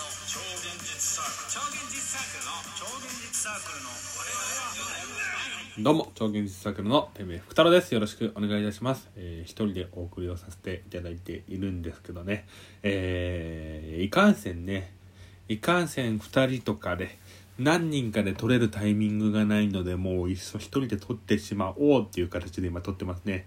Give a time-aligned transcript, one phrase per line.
[0.00, 4.48] 超現実サークル超現実サークルの超現実サークルの我々
[5.28, 7.92] はどうも、超現実サークルのてめえ福太郎です。
[7.92, 9.10] よろしくお願いいたします。
[9.16, 12.46] えー一人でお送りをさせていただいているんですけどね、
[12.82, 14.90] えーいかんせんね、
[15.48, 17.18] いかんせん二人とかで、
[17.58, 23.46] 何人かで撮れるタイミングがないので、もういっそ一人で撮ってしまおうっていう形で今撮ってますね。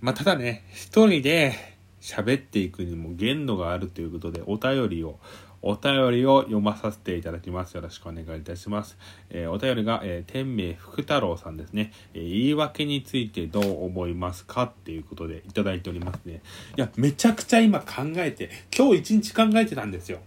[0.00, 1.71] まあ、ただね、一人で
[2.02, 5.18] 喋っていくにも限度があるということで、お便りを、
[5.62, 7.74] お便りを読まさせていただきます。
[7.76, 8.98] よろしくお願いいたします。
[9.30, 16.42] えーお便りが、えー天命福太郎さんですね、えー言い訳についてどう思いますかっていうことでいただいておりますね。
[16.76, 20.18] いや、めちゃくちゃ今考えて、今日一日考えてたんですよ。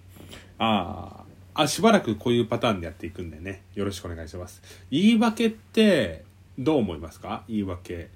[0.58, 4.62] あーあ、しばらくこういうパターンでやっていくんでね、よろしくお願いします。
[4.90, 6.24] 言い訳って
[6.58, 7.44] どう思いますか？
[7.50, 8.10] 言い訳。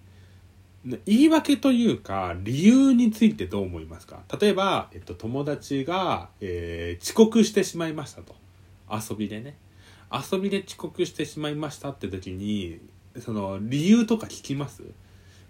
[0.86, 4.22] 言い訳というか理由についてどう思いますか？
[4.40, 8.36] 例えば、えっと、友達が、えー遅刻してしまいましたと。
[8.90, 9.58] 遊びでね。
[10.12, 12.80] 遊びで遅刻してしまいましたって時に
[13.20, 14.84] その理由とか聞きます？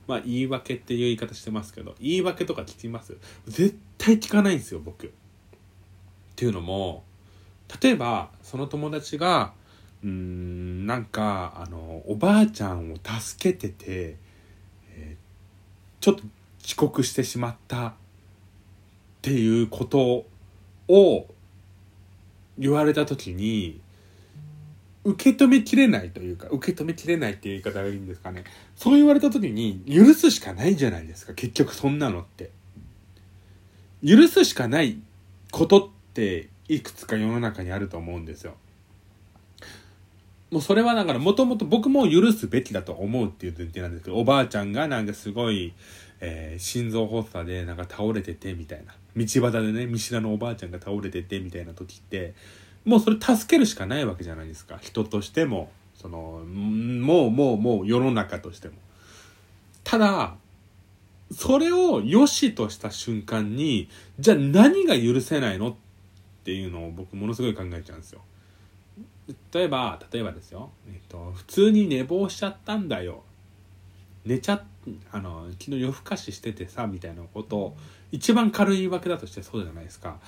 [0.07, 3.15] まあ言い訳っていう言い方してますけど言い訳とか聞きます？
[3.47, 5.07] 絶対聞かないんですよ僕。
[5.07, 5.09] っ
[6.35, 7.03] ていうのも
[7.81, 9.53] 例えばその友達が
[10.03, 14.17] うーんなんかあのおばあちゃんを助けてて
[15.99, 16.23] ちょっと
[16.63, 17.93] 遅刻してしまったっ
[19.21, 20.25] ていうこと
[20.87, 21.27] を
[22.57, 23.79] 言われた時に
[25.03, 28.43] 受け止めきれないというか受け止めきれないっていう言い方がいいんですかね。
[28.75, 32.51] そう言われた時に許すしかないじゃないですか結局そんなのって。
[34.05, 34.97] 許すしかない
[35.51, 38.55] ことっていくつか世の中にあると思うんですよ。
[40.51, 45.73] もうそれはだからもともと僕も許すべきだと思うっていう前提なんですけどおばあちゃんがなんかすごい、
[46.21, 48.93] えー心臓発作でなんか倒れててみたいな。
[49.15, 52.33] 道端でね見知らぬおばあちゃんが倒れててみたいな時って
[52.85, 54.79] もうそれ助けるしかないわけじゃないですか。
[54.81, 58.75] 人としてもそのもうもうもう世の中としても。
[59.83, 60.35] ただ
[61.31, 63.87] それを良しとした瞬間に
[64.19, 65.75] じゃあ何が許せないのっ
[66.43, 68.21] ていうのを僕ものすごい考えちゃうんですよ。
[69.53, 73.23] 例えば例えばですよ、えっと、普通に寝坊しちゃったんだよ。
[74.25, 74.63] 寝ちゃっ
[75.11, 77.77] あの昨日夜更かししててさみたいなことを
[78.11, 80.19] 一番軽い言い訳だとしてそうじゃないですか。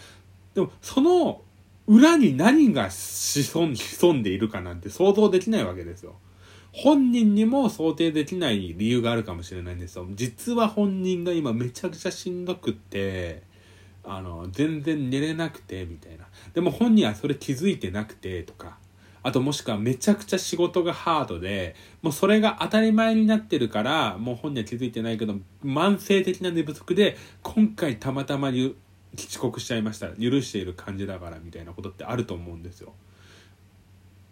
[0.53, 1.41] でもその
[1.87, 3.73] 裏に何が潜
[4.13, 6.15] んでいるかなんて想像できないわけですよ。
[6.73, 10.07] 本人にも想定できない理由があるかもしれないんですよ。
[10.11, 13.43] 実は本人が今めちゃくちゃしんどくって。
[14.03, 16.25] あの全然寝れなくてみたいな。
[16.53, 18.77] でも本人はそれ気づいてなくてとか。
[19.23, 28.75] あともしくはめちゃくちゃ仕事がハードでもうそれが当たり前になってるからもう本人は気づいてないけど慢性的な寝不足で今回たまたまゆ
[29.15, 30.07] 遅刻しちゃいました。
[30.07, 32.93] 許している感じだからみたいなことってあると思うんですよ。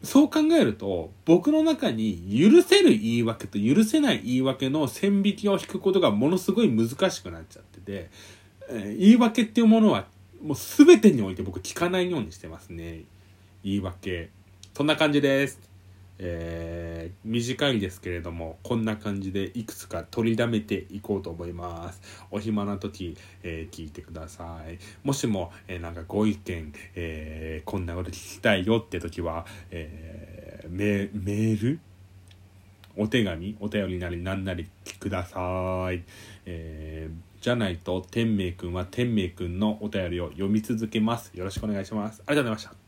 [0.02, 8.10] そう考えると僕の中に許せる言い訳と許せない言い訳の線引きを引くことがものすごい難しくなっちゃってて、
[8.70, 10.08] え言い訳っていうものは
[10.42, 13.04] もう全てにおいて僕聞かないようにしてますね。
[13.64, 14.30] 言い訳。
[14.76, 15.60] そんな感じです。
[16.22, 22.02] えー短いですけれどもこんな感じでいくつか取りだめていこうと思います。
[22.30, 24.78] お暇な時、えー聞いてください。
[25.06, 31.80] もしも、えーなんかご意見、えこんなこと聞きたいよって時は、えーメメール？
[32.98, 33.56] お手紙？
[33.62, 34.68] お便りなりなんなり
[35.00, 36.04] ください、
[36.46, 41.32] えーじゃないと天明くんは天明くんのお便りを読み続けます。
[41.36, 42.22] よろしくお願いします。
[42.26, 42.79] ありがとうございました。